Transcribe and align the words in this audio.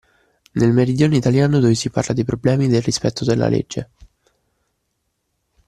Nel 0.53 0.73
meridione 0.73 1.15
italiano 1.17 1.59
dove 1.59 1.75
si 1.75 1.91
parla 1.91 2.15
dei 2.15 2.23
problemi 2.23 2.67
del 2.67 2.81
rispetto 2.81 3.23
della 3.23 3.47
legge 3.47 3.89